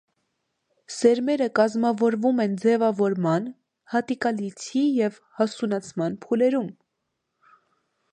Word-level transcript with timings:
Սերմերը 0.93 1.47
կազմավորվում 1.59 2.41
են 2.45 2.55
ձևավորման, 2.63 3.45
հատիկալիցի 3.95 4.83
և 5.01 5.21
հասունացման 5.41 6.17
փուլերում։ 6.25 6.73